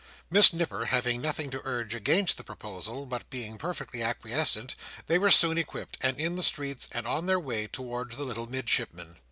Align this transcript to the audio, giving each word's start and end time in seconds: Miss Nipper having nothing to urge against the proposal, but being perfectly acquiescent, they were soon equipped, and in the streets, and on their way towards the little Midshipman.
Miss 0.31 0.51
Nipper 0.51 0.85
having 0.85 1.21
nothing 1.21 1.51
to 1.51 1.61
urge 1.63 1.93
against 1.93 2.37
the 2.37 2.43
proposal, 2.43 3.05
but 3.05 3.29
being 3.29 3.59
perfectly 3.59 4.01
acquiescent, 4.01 4.73
they 5.05 5.19
were 5.19 5.29
soon 5.29 5.59
equipped, 5.59 5.95
and 6.01 6.19
in 6.19 6.35
the 6.35 6.41
streets, 6.41 6.87
and 6.91 7.05
on 7.05 7.27
their 7.27 7.39
way 7.39 7.67
towards 7.67 8.17
the 8.17 8.23
little 8.23 8.47
Midshipman. 8.47 9.17